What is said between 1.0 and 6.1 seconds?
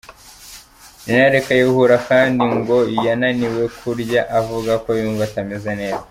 Gen Kayihura kandi ngo yananiwe kurya avuga ko yumva atameze neza.